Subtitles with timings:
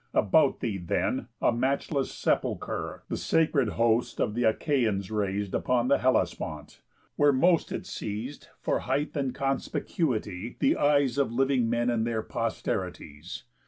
[0.15, 5.99] About thee then a matchless sepulchre The sacred host of the Achaians rais'd Upon the
[5.99, 6.81] Hellespont,
[7.17, 12.23] where most it seiz'd, For height and conspicuity, the eyes Of living men and their
[12.23, 13.43] posterities.